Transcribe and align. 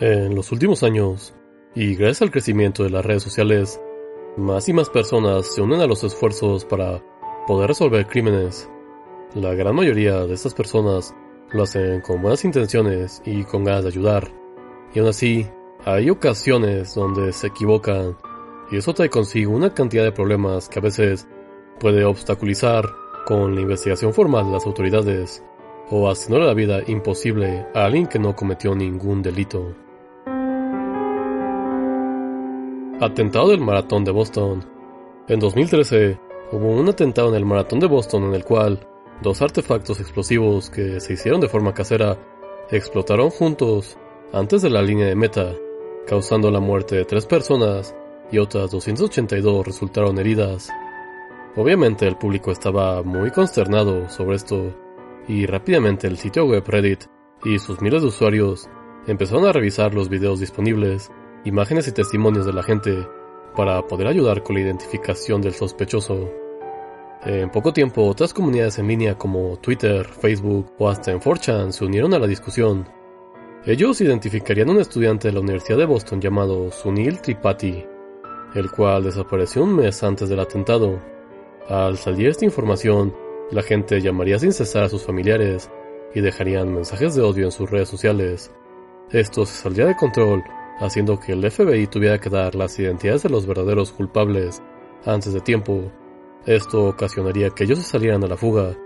En 0.00 0.34
los 0.34 0.50
últimos 0.50 0.82
años, 0.82 1.34
y 1.72 1.94
gracias 1.94 2.22
al 2.22 2.32
crecimiento 2.32 2.82
de 2.82 2.90
las 2.90 3.06
redes 3.06 3.22
sociales, 3.22 3.80
más 4.36 4.68
y 4.68 4.72
más 4.72 4.90
personas 4.90 5.54
se 5.54 5.62
unen 5.62 5.80
a 5.80 5.86
los 5.86 6.02
esfuerzos 6.02 6.64
para 6.64 7.00
poder 7.46 7.68
resolver 7.68 8.04
crímenes. 8.08 8.68
La 9.34 9.54
gran 9.54 9.76
mayoría 9.76 10.26
de 10.26 10.34
estas 10.34 10.52
personas 10.52 11.14
lo 11.52 11.62
hacen 11.62 12.00
con 12.00 12.20
buenas 12.20 12.44
intenciones 12.44 13.22
y 13.24 13.44
con 13.44 13.62
ganas 13.62 13.84
de 13.84 13.90
ayudar. 13.90 14.32
Y 14.92 14.98
aún 14.98 15.10
así, 15.10 15.46
hay 15.84 16.10
ocasiones 16.10 16.92
donde 16.96 17.32
se 17.32 17.46
equivocan 17.46 18.16
y 18.72 18.78
eso 18.78 18.94
trae 18.94 19.08
consigo 19.10 19.52
una 19.52 19.74
cantidad 19.74 20.02
de 20.02 20.10
problemas 20.10 20.68
que 20.68 20.80
a 20.80 20.82
veces 20.82 21.28
puede 21.78 22.04
obstaculizar 22.04 22.84
con 23.26 23.54
la 23.54 23.60
investigación 23.60 24.12
formal 24.12 24.46
de 24.46 24.52
las 24.52 24.66
autoridades 24.66 25.44
o 25.90 26.10
haciéndole 26.10 26.46
la 26.46 26.54
vida 26.54 26.80
imposible 26.88 27.66
a 27.74 27.84
alguien 27.84 28.08
que 28.08 28.18
no 28.18 28.34
cometió 28.34 28.74
ningún 28.74 29.22
delito. 29.22 29.83
Atentado 33.04 33.50
del 33.50 33.60
Maratón 33.60 34.02
de 34.02 34.12
Boston. 34.12 34.64
En 35.28 35.38
2013 35.38 36.18
hubo 36.52 36.70
un 36.70 36.88
atentado 36.88 37.28
en 37.28 37.34
el 37.34 37.44
Maratón 37.44 37.78
de 37.78 37.86
Boston 37.86 38.24
en 38.24 38.34
el 38.34 38.46
cual 38.46 38.80
dos 39.20 39.42
artefactos 39.42 40.00
explosivos 40.00 40.70
que 40.70 41.00
se 41.00 41.12
hicieron 41.12 41.42
de 41.42 41.50
forma 41.50 41.74
casera 41.74 42.16
explotaron 42.70 43.28
juntos 43.28 43.98
antes 44.32 44.62
de 44.62 44.70
la 44.70 44.80
línea 44.80 45.04
de 45.06 45.16
meta, 45.16 45.52
causando 46.06 46.50
la 46.50 46.60
muerte 46.60 46.96
de 46.96 47.04
tres 47.04 47.26
personas 47.26 47.94
y 48.32 48.38
otras 48.38 48.70
282 48.70 49.66
resultaron 49.66 50.18
heridas. 50.18 50.70
Obviamente 51.56 52.06
el 52.06 52.16
público 52.16 52.52
estaba 52.52 53.02
muy 53.02 53.30
consternado 53.32 54.08
sobre 54.08 54.36
esto 54.36 54.74
y 55.28 55.44
rápidamente 55.44 56.06
el 56.06 56.16
sitio 56.16 56.46
web 56.46 56.64
Reddit 56.66 57.04
y 57.44 57.58
sus 57.58 57.82
miles 57.82 58.00
de 58.00 58.08
usuarios 58.08 58.66
empezaron 59.06 59.44
a 59.44 59.52
revisar 59.52 59.92
los 59.92 60.08
videos 60.08 60.40
disponibles, 60.40 61.12
imágenes 61.44 61.86
y 61.88 61.92
testimonios 61.92 62.46
de 62.46 62.52
la 62.52 62.62
gente 62.62 63.06
para 63.54 63.86
poder 63.86 64.08
ayudar 64.08 64.42
con 64.42 64.56
la 64.56 64.62
identificación 64.62 65.40
del 65.40 65.54
sospechoso. 65.54 66.30
En 67.24 67.50
poco 67.50 67.72
tiempo, 67.72 68.06
otras 68.06 68.34
comunidades 68.34 68.78
en 68.78 68.88
línea 68.88 69.16
como 69.16 69.56
Twitter, 69.56 70.04
Facebook 70.06 70.72
o 70.78 70.88
hasta 70.88 71.10
en 71.10 71.20
4chan 71.20 71.70
se 71.70 71.84
unieron 71.84 72.12
a 72.14 72.18
la 72.18 72.26
discusión. 72.26 72.86
Ellos 73.64 74.00
identificarían 74.00 74.68
a 74.68 74.72
un 74.72 74.80
estudiante 74.80 75.28
de 75.28 75.34
la 75.34 75.40
Universidad 75.40 75.78
de 75.78 75.86
Boston 75.86 76.20
llamado 76.20 76.70
Sunil 76.70 77.20
Tripathi, 77.20 77.86
el 78.54 78.70
cual 78.70 79.04
desapareció 79.04 79.62
un 79.64 79.76
mes 79.76 80.02
antes 80.02 80.28
del 80.28 80.40
atentado. 80.40 81.00
Al 81.68 81.96
salir 81.96 82.28
esta 82.28 82.44
información, 82.44 83.14
la 83.50 83.62
gente 83.62 84.02
llamaría 84.02 84.38
sin 84.38 84.52
cesar 84.52 84.84
a 84.84 84.88
sus 84.90 85.04
familiares 85.04 85.70
y 86.14 86.20
dejarían 86.20 86.74
mensajes 86.74 87.14
de 87.14 87.22
odio 87.22 87.46
en 87.46 87.52
sus 87.52 87.70
redes 87.70 87.88
sociales. 87.88 88.50
Esto 89.10 89.46
se 89.46 89.62
saldría 89.62 89.86
de 89.86 89.96
control, 89.96 90.44
haciendo 90.80 91.18
que 91.20 91.32
el 91.32 91.50
FBI 91.50 91.86
tuviera 91.86 92.18
que 92.18 92.30
dar 92.30 92.54
las 92.54 92.78
identidades 92.78 93.22
de 93.22 93.30
los 93.30 93.46
verdaderos 93.46 93.92
culpables 93.92 94.62
antes 95.04 95.32
de 95.32 95.40
tiempo. 95.40 95.92
Esto 96.46 96.88
ocasionaría 96.88 97.50
que 97.50 97.64
ellos 97.64 97.78
se 97.78 97.84
salieran 97.84 98.24
a 98.24 98.28
la 98.28 98.36
fuga 98.36 98.76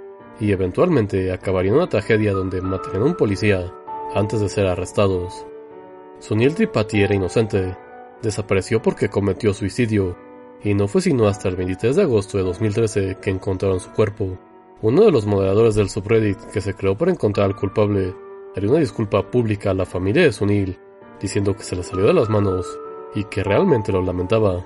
y 0.41 0.53
eventualmente 0.53 1.33
acabaría 1.33 1.71
en 1.71 1.79
una 1.79 1.89
tragedia 1.89 2.33
donde 2.33 2.61
matarían 2.61 3.03
a 3.03 3.07
un 3.07 3.17
policía 3.17 3.73
antes 4.15 4.41
de 4.41 4.49
ser 4.49 4.67
arrestados. 4.67 5.47
Sunil 6.21 6.55
Tripathi 6.55 7.03
era 7.03 7.15
inocente, 7.15 7.77
desapareció 8.23 8.81
porque 8.83 9.09
cometió 9.09 9.55
suicidio 9.55 10.17
y 10.63 10.75
no 10.75 10.89
fue 10.89 11.01
sino 11.01 11.29
hasta 11.29 11.49
el 11.49 11.57
23 11.57 11.97
de 11.97 12.03
agosto 12.03 12.39
de 12.39 12.45
2013 12.45 13.19
que 13.21 13.31
encontraron 13.31 13.81
su 13.81 13.91
cuerpo. 13.93 14.39
Uno 14.81 15.05
de 15.05 15.13
los 15.13 15.27
moderadores 15.27 15.75
del 15.75 15.89
subreddit 15.89 16.39
que 16.53 16.61
se 16.61 16.75
creó 16.75 16.97
para 16.97 17.11
encontrar 17.11 17.47
al 17.47 17.57
culpable 17.57 18.15
haría 18.55 18.71
una 18.71 18.81
disculpa 18.81 19.29
pública 19.31 19.71
a 19.71 19.75
la 19.75 19.87
familia 19.87 20.23
de 20.23 20.33
Sunil, 20.33 20.79
diciendo 21.21 21.55
que 21.55 21.63
se 21.63 21.77
le 21.77 21.83
salió 21.83 22.07
de 22.07 22.15
las 22.15 22.29
manos 22.29 22.67
y 23.15 23.25
que 23.25 23.43
realmente 23.43 23.93
lo 23.93 24.03
lamentaba. 24.03 24.65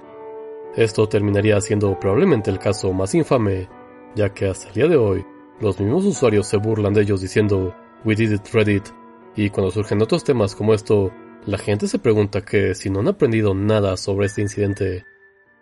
Esto 0.77 1.08
terminaría 1.08 1.61
siendo 1.61 1.98
probablemente 1.98 2.51
el 2.51 2.58
caso 2.58 2.92
más 2.92 3.14
infame, 3.14 3.68
ya 4.14 4.33
que 4.33 4.48
hasta 4.48 4.68
el 4.68 4.74
día 4.74 4.89
de 4.89 4.96
hoy 4.96 5.24
los 5.61 5.79
mismos 5.80 6.05
usuarios 6.05 6.46
se 6.46 6.57
burlan 6.57 6.95
de 6.95 7.02
ellos 7.02 7.20
diciendo 7.20 7.74
We 8.05 8.17
did 8.17 8.33
it 8.33 8.48
Reddit, 8.52 8.89
y 9.36 9.51
cuando 9.51 9.70
surgen 9.70 10.02
otros 10.02 10.24
temas 10.24 10.55
como 10.55 10.74
esto, 10.74 11.12
la 11.46 11.58
gente 11.58 11.86
se 11.89 11.98
pregunta 11.98 12.45
que 12.45 12.74
si 12.74 12.91
no 12.91 13.01
han 13.01 13.08
aprendido 13.08 13.55
nada 13.55 13.96
sobre 13.96 14.27
este 14.27 14.42
incidente, 14.42 15.05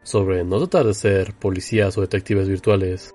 sobre 0.02 0.44
no 0.44 0.58
tratar 0.58 0.86
de 0.86 0.94
ser 0.94 1.34
policías 1.34 1.96
o 1.98 2.00
detectives 2.00 2.48
virtuales. 2.48 3.14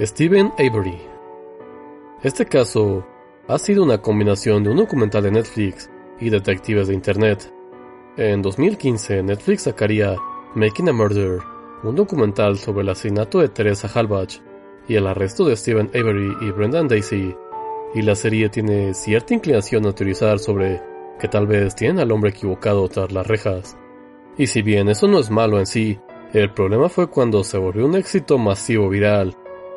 Stephen 0.00 0.52
Avery. 0.58 1.13
Este 2.24 2.46
caso 2.46 3.06
ha 3.48 3.58
sido 3.58 3.84
una 3.84 3.98
combinación 3.98 4.64
de 4.64 4.70
un 4.70 4.78
documental 4.78 5.24
de 5.24 5.30
Netflix 5.30 5.90
y 6.18 6.30
detectives 6.30 6.88
de 6.88 6.94
Internet. 6.94 7.52
En 8.16 8.40
2015, 8.40 9.22
Netflix 9.22 9.64
sacaría 9.64 10.16
Making 10.54 10.88
a 10.88 10.92
Murder, 10.94 11.40
un 11.82 11.94
documental 11.94 12.56
sobre 12.56 12.80
el 12.80 12.88
asesinato 12.88 13.40
de 13.40 13.50
Teresa 13.50 13.90
Halbach 13.92 14.40
y 14.88 14.94
el 14.94 15.06
arresto 15.06 15.44
de 15.44 15.54
Stephen 15.54 15.90
Avery 15.92 16.34
y 16.40 16.50
Brendan 16.50 16.88
Daisy, 16.88 17.36
y 17.94 18.00
la 18.00 18.14
serie 18.14 18.48
tiene 18.48 18.94
cierta 18.94 19.34
inclinación 19.34 19.86
a 19.86 19.92
teorizar 19.92 20.38
sobre 20.38 20.80
que 21.20 21.28
tal 21.28 21.46
vez 21.46 21.74
tienen 21.74 21.98
al 21.98 22.10
hombre 22.10 22.30
equivocado 22.30 22.88
tras 22.88 23.12
las 23.12 23.26
rejas. 23.26 23.76
Y 24.38 24.46
si 24.46 24.62
bien 24.62 24.88
eso 24.88 25.06
no 25.08 25.18
es 25.18 25.30
malo 25.30 25.58
en 25.58 25.66
sí, 25.66 25.98
el 26.32 26.54
problema 26.54 26.88
fue 26.88 27.06
cuando 27.10 27.44
se 27.44 27.58
volvió 27.58 27.84
un 27.84 27.96
éxito 27.96 28.38
masivo 28.38 28.88
viral 28.88 29.36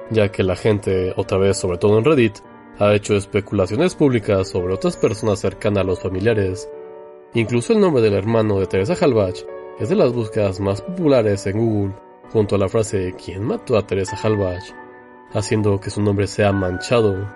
ya 0.10 0.32
que 0.32 0.44
la 0.44 0.56
gente, 0.56 1.14
otra 1.16 1.38
vez 1.38 1.58
sobre 1.58 1.78
todo 1.78 1.98
en 1.98 2.06
Reddit, 2.06 2.38
ha 2.80 2.94
hecho 2.94 3.16
especulaciones 3.16 3.96
públicas 3.96 4.50
sobre 4.50 4.74
otras 4.74 4.98
personas 4.98 5.40
cercanas 5.40 5.84
a 5.84 5.88
los 5.88 6.00
familiares. 6.00 6.70
Incluso 7.34 7.74
el 7.74 7.80
nombre 7.80 8.02
del 8.02 8.14
hermano 8.14 8.60
de 8.60 8.68
Teresa 8.68 8.94
Halbach 9.00 9.44
es 9.80 9.90
de 9.90 9.96
las 9.96 10.14
búsquedas 10.14 10.60
más 10.60 10.82
populares 10.82 11.46
en 11.48 11.58
Google, 11.58 11.96
junto 12.32 12.56
a 12.56 12.60
la 12.60 12.70
frase 12.70 13.14
¿Quién 13.24 13.44
mató 13.44 13.78
a 13.78 13.86
Teresa 13.86 14.18
Halbach? 14.22 14.64
haciendo 15.34 15.80
que 15.80 15.90
su 15.90 16.02
nombre 16.02 16.28
sea 16.28 16.54
manchado. 16.54 17.28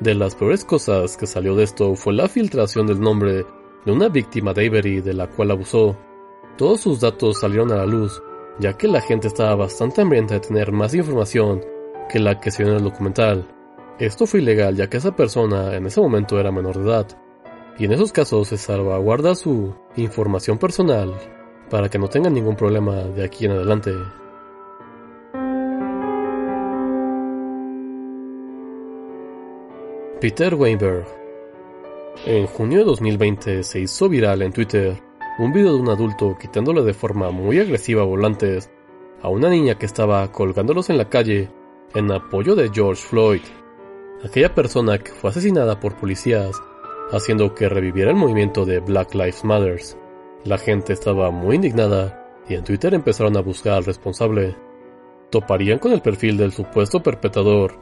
De 0.00 0.14
las 0.14 0.34
peores 0.34 0.64
cosas 0.64 1.16
que 1.16 1.26
salió 1.26 1.54
de 1.54 1.64
esto 1.64 1.94
fue 1.94 2.12
la 2.12 2.28
filtración 2.28 2.86
del 2.86 3.00
nombre 3.00 3.46
de 3.84 3.92
una 3.92 4.08
víctima 4.08 4.52
de 4.52 4.66
Avery 4.66 5.00
de 5.00 5.14
la 5.14 5.28
cual 5.28 5.52
abusó. 5.52 5.96
Todos 6.56 6.80
sus 6.80 7.00
datos 7.00 7.40
salieron 7.40 7.70
a 7.72 7.76
la 7.76 7.86
luz, 7.86 8.20
ya 8.58 8.76
que 8.76 8.88
la 8.88 9.00
gente 9.00 9.28
estaba 9.28 9.54
bastante 9.54 10.00
hambrienta 10.00 10.34
de 10.34 10.40
tener 10.40 10.72
más 10.72 10.94
información 10.94 11.62
que 12.12 12.18
la 12.18 12.38
que 12.38 12.50
se 12.50 12.62
en 12.62 12.68
el 12.68 12.82
documental. 12.82 13.48
Esto 13.98 14.26
fue 14.26 14.40
ilegal 14.40 14.76
ya 14.76 14.88
que 14.88 14.98
esa 14.98 15.16
persona 15.16 15.74
en 15.74 15.86
ese 15.86 15.98
momento 15.98 16.38
era 16.38 16.52
menor 16.52 16.76
de 16.76 16.84
edad, 16.84 17.06
y 17.78 17.86
en 17.86 17.92
esos 17.92 18.12
casos 18.12 18.48
se 18.48 18.58
salvaguarda 18.58 19.34
su 19.34 19.74
información 19.96 20.58
personal 20.58 21.10
para 21.70 21.88
que 21.88 21.98
no 21.98 22.08
tengan 22.08 22.34
ningún 22.34 22.54
problema 22.54 22.96
de 22.96 23.24
aquí 23.24 23.46
en 23.46 23.52
adelante. 23.52 23.92
Peter 30.20 30.54
Weinberg 30.54 31.06
En 32.26 32.46
junio 32.46 32.80
de 32.80 32.84
2020 32.84 33.62
se 33.62 33.80
hizo 33.80 34.10
viral 34.10 34.42
en 34.42 34.52
Twitter 34.52 35.02
un 35.38 35.50
video 35.50 35.72
de 35.72 35.80
un 35.80 35.88
adulto 35.88 36.36
quitándole 36.38 36.82
de 36.82 36.92
forma 36.92 37.30
muy 37.30 37.58
agresiva 37.58 38.04
volantes 38.04 38.70
a 39.22 39.30
una 39.30 39.48
niña 39.48 39.78
que 39.78 39.86
estaba 39.86 40.30
colgándolos 40.30 40.90
en 40.90 40.98
la 40.98 41.08
calle 41.08 41.48
en 41.94 42.10
apoyo 42.10 42.54
de 42.54 42.70
George 42.72 43.02
Floyd, 43.02 43.42
aquella 44.24 44.54
persona 44.54 44.98
que 44.98 45.12
fue 45.12 45.30
asesinada 45.30 45.78
por 45.78 45.96
policías, 45.96 46.60
haciendo 47.10 47.54
que 47.54 47.68
reviviera 47.68 48.10
el 48.10 48.16
movimiento 48.16 48.64
de 48.64 48.80
Black 48.80 49.14
Lives 49.14 49.44
Matter. 49.44 49.80
La 50.44 50.58
gente 50.58 50.92
estaba 50.92 51.30
muy 51.30 51.56
indignada 51.56 52.42
y 52.48 52.54
en 52.54 52.64
Twitter 52.64 52.94
empezaron 52.94 53.36
a 53.36 53.42
buscar 53.42 53.74
al 53.74 53.84
responsable. 53.84 54.56
Toparían 55.30 55.78
con 55.78 55.92
el 55.92 56.00
perfil 56.00 56.36
del 56.36 56.52
supuesto 56.52 57.02
perpetrador. 57.02 57.74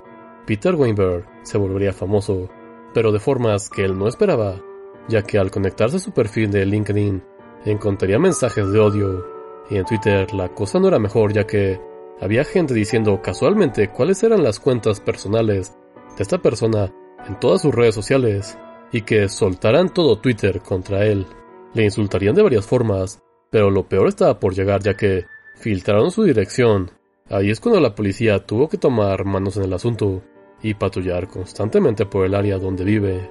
Peter 0.46 0.74
Weinberg 0.74 1.26
se 1.42 1.58
volvería 1.58 1.92
famoso, 1.92 2.48
pero 2.92 3.12
de 3.12 3.20
formas 3.20 3.68
que 3.68 3.84
él 3.84 3.96
no 3.96 4.08
esperaba, 4.08 4.60
ya 5.08 5.22
que 5.22 5.38
al 5.38 5.50
conectarse 5.50 5.96
a 5.96 6.00
su 6.00 6.12
perfil 6.12 6.50
de 6.50 6.66
LinkedIn 6.66 7.22
encontraría 7.64 8.18
mensajes 8.18 8.70
de 8.70 8.80
odio, 8.80 9.26
y 9.70 9.76
en 9.76 9.84
Twitter 9.84 10.32
la 10.34 10.48
cosa 10.48 10.80
no 10.80 10.88
era 10.88 10.98
mejor 10.98 11.32
ya 11.32 11.46
que 11.46 11.80
había 12.20 12.44
gente 12.44 12.74
diciendo 12.74 13.20
casualmente 13.22 13.88
cuáles 13.88 14.22
eran 14.22 14.42
las 14.42 14.60
cuentas 14.60 15.00
personales 15.00 15.74
de 16.16 16.22
esta 16.22 16.38
persona 16.38 16.92
en 17.26 17.40
todas 17.40 17.62
sus 17.62 17.74
redes 17.74 17.94
sociales 17.94 18.58
y 18.92 19.02
que 19.02 19.28
soltaran 19.28 19.92
todo 19.92 20.18
Twitter 20.18 20.60
contra 20.60 21.06
él. 21.06 21.26
Le 21.72 21.84
insultarían 21.84 22.34
de 22.34 22.42
varias 22.42 22.66
formas, 22.66 23.22
pero 23.50 23.70
lo 23.70 23.88
peor 23.88 24.08
estaba 24.08 24.38
por 24.38 24.54
llegar 24.54 24.82
ya 24.82 24.94
que 24.94 25.24
filtraron 25.56 26.10
su 26.10 26.24
dirección. 26.24 26.90
Ahí 27.30 27.50
es 27.50 27.60
cuando 27.60 27.80
la 27.80 27.94
policía 27.94 28.44
tuvo 28.44 28.68
que 28.68 28.76
tomar 28.76 29.24
manos 29.24 29.56
en 29.56 29.64
el 29.64 29.72
asunto 29.72 30.22
y 30.62 30.74
patrullar 30.74 31.28
constantemente 31.28 32.04
por 32.04 32.26
el 32.26 32.34
área 32.34 32.58
donde 32.58 32.84
vive. 32.84 33.30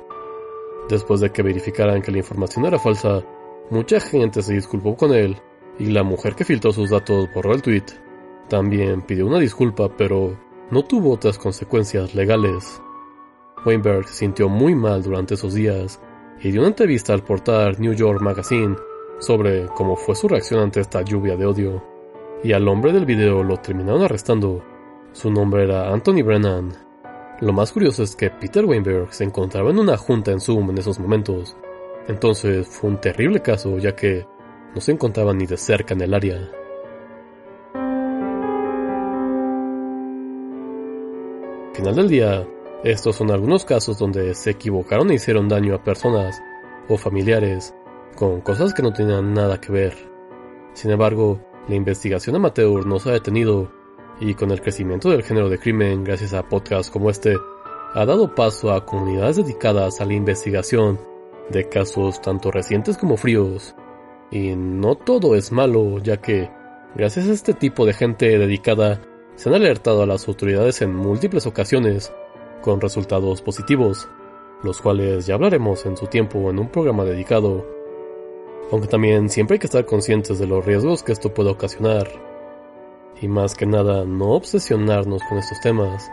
Después 0.90 1.20
de 1.20 1.32
que 1.32 1.44
verificaran 1.44 2.02
que 2.02 2.12
la 2.12 2.20
información 2.20 2.66
era 2.66 2.80
falsa, 2.80 3.24
mucha 3.70 4.00
gente 4.00 4.42
se 4.42 4.54
disculpó 4.54 4.96
con 4.96 5.14
él 5.14 5.38
y 5.78 5.88
la 5.88 6.02
mujer 6.02 6.34
que 6.34 6.46
filtró 6.46 6.72
sus 6.72 6.90
datos 6.90 7.28
borró 7.36 7.54
el 7.54 7.62
tweet 7.62 8.09
también 8.50 9.02
pidió 9.02 9.28
una 9.28 9.40
disculpa, 9.40 9.90
pero 9.96 10.36
no 10.72 10.84
tuvo 10.84 11.14
otras 11.14 11.38
consecuencias 11.38 12.14
legales. 12.16 12.82
Weinberg 13.66 14.08
se 14.08 14.16
sintió 14.16 14.50
muy 14.50 14.76
mal 14.76 15.04
durante 15.04 15.36
esos 15.36 15.54
días 15.54 16.02
y 16.42 16.52
dio 16.52 16.62
una 16.62 16.70
entrevista 16.70 17.14
al 17.14 17.24
portal 17.24 17.76
New 17.80 17.94
York 17.94 18.22
Magazine 18.22 18.76
sobre 19.20 19.68
cómo 19.68 19.96
fue 19.96 20.16
su 20.16 20.28
reacción 20.28 20.62
ante 20.62 20.80
esta 20.80 21.02
lluvia 21.02 21.36
de 21.36 21.46
odio. 21.46 21.84
Y 22.44 22.54
al 22.54 22.68
hombre 22.68 22.94
del 22.94 23.06
video 23.06 23.44
lo 23.44 23.58
terminaron 23.58 24.02
arrestando. 24.02 24.64
Su 25.12 25.30
nombre 25.30 25.64
era 25.64 25.92
Anthony 25.92 26.24
Brennan. 26.24 26.72
Lo 27.42 27.54
más 27.54 27.72
curioso 27.72 28.04
es 28.04 28.16
que 28.16 28.30
Peter 28.30 28.66
Weinberg 28.66 29.14
se 29.14 29.26
encontraba 29.26 29.70
en 29.70 29.80
una 29.80 29.98
junta 29.98 30.32
en 30.32 30.40
Zoom 30.40 30.70
en 30.70 30.78
esos 30.78 31.00
momentos. 31.00 31.56
Entonces 32.08 32.68
fue 32.68 32.90
un 32.90 33.02
terrible 33.02 33.42
caso 33.42 33.78
ya 33.78 33.96
que 33.96 34.26
no 34.74 34.82
se 34.82 34.92
encontraba 34.92 35.34
ni 35.34 35.46
de 35.46 35.58
cerca 35.58 35.94
en 35.94 36.02
el 36.02 36.14
área. 36.14 36.59
Final 41.80 41.96
del 41.96 42.10
día, 42.10 42.46
estos 42.84 43.16
son 43.16 43.32
algunos 43.32 43.64
casos 43.64 43.98
donde 43.98 44.36
se 44.36 44.50
equivocaron 44.50 45.10
e 45.12 45.14
hicieron 45.14 45.48
daño 45.48 45.74
a 45.74 45.82
personas 45.82 46.42
o 46.90 46.98
familiares 46.98 47.74
con 48.18 48.42
cosas 48.42 48.74
que 48.74 48.82
no 48.82 48.92
tenían 48.92 49.34
nada 49.34 49.62
que 49.62 49.72
ver. 49.72 49.96
Sin 50.74 50.92
embargo, 50.92 51.40
la 51.70 51.76
investigación 51.76 52.36
amateur 52.36 52.86
no 52.86 53.00
se 53.00 53.10
ha 53.10 53.14
detenido 53.14 53.72
y 54.20 54.34
con 54.34 54.52
el 54.52 54.62
crecimiento 54.62 55.10
del 55.10 55.24
género 55.24 55.48
de 55.48 55.58
crimen 55.58 56.04
gracias 56.04 56.34
a 56.34 56.44
podcasts 56.44 56.92
como 56.92 57.10
este, 57.10 57.38
ha 57.94 58.06
dado 58.06 58.36
paso 58.36 58.74
a 58.74 58.86
comunidades 58.86 59.38
dedicadas 59.38 60.02
a 60.02 60.06
la 60.06 60.16
investigación 60.16 61.00
de 61.50 61.70
casos 61.70 62.22
tanto 62.22 62.52
recientes 62.52 62.98
como 62.98 63.16
fríos. 63.16 63.74
Y 64.32 64.54
no 64.54 64.96
todo 64.96 65.34
es 65.34 65.54
malo, 65.54 65.98
ya 66.00 66.18
que 66.18 66.52
gracias 66.94 67.30
a 67.30 67.32
este 67.32 67.54
tipo 67.54 67.86
de 67.86 67.94
gente 67.94 68.38
dedicada 68.38 69.00
se 69.40 69.48
han 69.48 69.56
alertado 69.56 70.04
a 70.04 70.06
las 70.06 70.28
autoridades 70.28 70.82
en 70.82 70.94
múltiples 70.94 71.48
ocasiones 71.48 72.12
con 72.62 72.82
resultados 72.82 73.42
positivos, 73.42 74.10
los 74.64 74.82
cuales 74.82 75.28
ya 75.28 75.36
hablaremos 75.36 75.86
en 75.86 75.96
su 75.96 76.08
tiempo 76.08 76.50
en 76.50 76.60
un 76.60 76.68
programa 76.68 77.06
dedicado. 77.06 77.66
Aunque 78.70 78.90
también 78.90 79.30
siempre 79.30 79.56
hay 79.56 79.60
que 79.60 79.68
estar 79.68 79.86
conscientes 79.86 80.40
de 80.40 80.48
los 80.48 80.66
riesgos 80.66 81.04
que 81.04 81.14
esto 81.14 81.34
puede 81.34 81.52
ocasionar. 81.52 82.10
Y 83.22 83.30
más 83.30 83.56
que 83.56 83.66
nada, 83.66 84.04
no 84.04 84.32
obsesionarnos 84.32 85.24
con 85.30 85.38
estos 85.38 85.62
temas, 85.62 86.12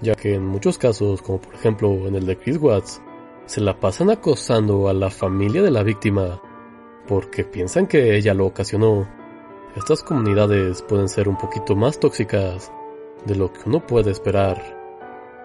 ya 0.00 0.16
que 0.16 0.34
en 0.34 0.44
muchos 0.44 0.76
casos, 0.76 1.22
como 1.22 1.40
por 1.40 1.54
ejemplo 1.54 1.88
en 2.08 2.16
el 2.16 2.26
de 2.26 2.36
Chris 2.36 2.56
Watts, 2.60 3.00
se 3.44 3.60
la 3.60 3.78
pasan 3.78 4.10
acosando 4.10 4.88
a 4.88 4.92
la 4.92 5.10
familia 5.10 5.62
de 5.62 5.70
la 5.70 5.84
víctima 5.84 6.42
porque 7.06 7.44
piensan 7.44 7.86
que 7.86 8.16
ella 8.16 8.34
lo 8.34 8.46
ocasionó 8.46 9.06
estas 9.76 10.02
comunidades 10.02 10.80
pueden 10.80 11.08
ser 11.08 11.28
un 11.28 11.36
poquito 11.36 11.76
más 11.76 12.00
tóxicas 12.00 12.72
de 13.26 13.36
lo 13.36 13.52
que 13.52 13.60
uno 13.66 13.86
puede 13.86 14.10
esperar. 14.10 14.58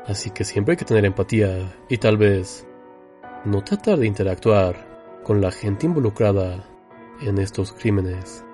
Así 0.08 0.32
que 0.32 0.46
siempre 0.46 0.74
hay 0.74 0.78
que 0.78 0.86
tener 0.86 1.04
empatía 1.04 1.76
y 1.90 1.98
tal 1.98 2.18
vez 2.18 2.66
no 3.44 3.62
tratar 3.62 4.00
de 4.00 4.08
interactuar 4.08 5.20
con 5.24 5.42
la 5.42 5.52
gente 5.52 5.86
involucrada 5.86 6.64
en 7.22 7.40
estos 7.40 7.74
crímenes. 7.74 8.46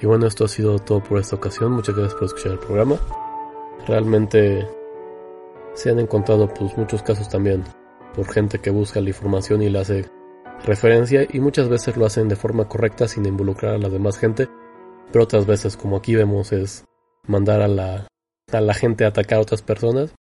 Y 0.00 0.06
bueno, 0.06 0.26
esto 0.26 0.44
ha 0.44 0.48
sido 0.48 0.80
todo 0.80 1.00
por 1.00 1.18
esta 1.18 1.36
ocasión. 1.36 1.72
Muchas 1.72 1.94
gracias 1.94 2.14
por 2.14 2.24
escuchar 2.24 2.52
el 2.52 2.58
programa. 2.58 2.96
Realmente 3.86 4.68
se 5.74 5.90
han 5.90 6.00
encontrado 6.00 6.48
pues 6.48 6.76
muchos 6.76 7.02
casos 7.04 7.28
también 7.28 7.62
por 8.14 8.26
gente 8.30 8.58
que 8.58 8.70
busca 8.70 9.00
la 9.00 9.10
información 9.10 9.62
y 9.62 9.70
la 9.70 9.80
hace 9.80 10.10
referencia 10.64 11.26
y 11.30 11.40
muchas 11.40 11.68
veces 11.68 11.96
lo 11.96 12.06
hacen 12.06 12.28
de 12.28 12.36
forma 12.36 12.68
correcta 12.68 13.08
sin 13.08 13.26
involucrar 13.26 13.74
a 13.74 13.78
la 13.78 13.88
demás 13.88 14.18
gente, 14.18 14.48
pero 15.12 15.24
otras 15.24 15.46
veces 15.46 15.76
como 15.76 15.96
aquí 15.96 16.14
vemos 16.14 16.52
es 16.52 16.84
mandar 17.26 17.62
a 17.62 17.68
la, 17.68 18.06
a 18.52 18.60
la 18.60 18.74
gente 18.74 19.04
a 19.04 19.08
atacar 19.08 19.38
a 19.38 19.42
otras 19.42 19.62
personas 19.62 20.14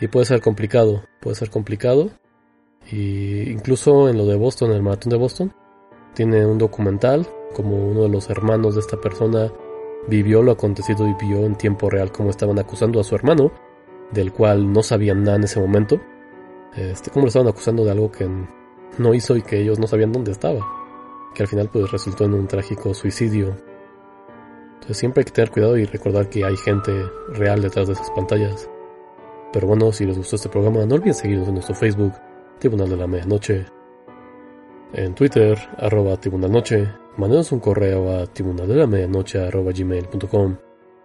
y 0.00 0.08
puede 0.08 0.26
ser 0.26 0.40
complicado, 0.40 1.04
puede 1.20 1.36
ser 1.36 1.50
complicado 1.50 2.10
y 2.90 3.50
incluso 3.50 4.08
en 4.08 4.16
lo 4.16 4.26
de 4.26 4.36
Boston, 4.36 4.72
el 4.72 4.82
maratón 4.82 5.10
de 5.10 5.16
Boston, 5.16 5.52
tiene 6.14 6.46
un 6.46 6.58
documental 6.58 7.26
como 7.54 7.76
uno 7.76 8.02
de 8.02 8.08
los 8.08 8.30
hermanos 8.30 8.74
de 8.74 8.80
esta 8.80 9.00
persona 9.00 9.52
vivió 10.06 10.42
lo 10.42 10.52
acontecido 10.52 11.06
y 11.06 11.14
vio 11.14 11.44
en 11.44 11.56
tiempo 11.56 11.90
real 11.90 12.12
cómo 12.12 12.30
estaban 12.30 12.58
acusando 12.58 13.00
a 13.00 13.04
su 13.04 13.14
hermano, 13.14 13.52
del 14.12 14.32
cual 14.32 14.72
no 14.72 14.82
sabían 14.82 15.22
nada 15.22 15.36
en 15.36 15.44
ese 15.44 15.60
momento. 15.60 16.00
Este, 16.76 17.10
cómo 17.10 17.24
lo 17.24 17.28
estaban 17.28 17.48
acusando 17.48 17.84
de 17.84 17.90
algo 17.90 18.10
que 18.10 18.28
no 18.96 19.14
hizo 19.14 19.36
y 19.36 19.42
que 19.42 19.60
ellos 19.60 19.78
no 19.78 19.86
sabían 19.86 20.12
dónde 20.12 20.32
estaba, 20.32 20.60
que 21.34 21.42
al 21.42 21.48
final 21.48 21.68
pues 21.70 21.90
resultó 21.90 22.24
en 22.24 22.34
un 22.34 22.48
trágico 22.48 22.94
suicidio. 22.94 23.56
Entonces 24.74 24.96
siempre 24.96 25.20
hay 25.20 25.24
que 25.26 25.32
tener 25.32 25.50
cuidado 25.50 25.76
y 25.76 25.84
recordar 25.84 26.28
que 26.30 26.44
hay 26.44 26.56
gente 26.56 26.92
real 27.34 27.60
detrás 27.60 27.88
de 27.88 27.92
esas 27.92 28.10
pantallas. 28.12 28.70
Pero 29.52 29.66
bueno, 29.66 29.92
si 29.92 30.04
les 30.04 30.16
gustó 30.16 30.36
este 30.36 30.48
programa, 30.48 30.86
no 30.86 30.94
olviden 30.94 31.14
seguirnos 31.14 31.48
en 31.48 31.54
nuestro 31.54 31.74
Facebook, 31.74 32.12
Tribunal 32.58 32.88
de 32.88 32.96
la 32.96 33.06
Medianoche, 33.06 33.66
en 34.92 35.14
Twitter, 35.14 35.58
arroba 35.76 36.16
Tribunal 36.16 36.50
Noche, 36.50 36.88
un 37.18 37.60
correo 37.60 38.10
a 38.10 38.26
tribunaldelamedianoche 38.26 39.38
arroba 39.38 39.70
gmail.com. 39.72 40.56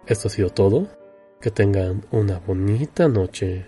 Esto 0.06 0.28
ha 0.28 0.30
sido 0.30 0.48
todo. 0.50 0.86
Que 1.38 1.50
tengan 1.50 2.06
una 2.10 2.38
bonita 2.38 3.08
noche. 3.08 3.62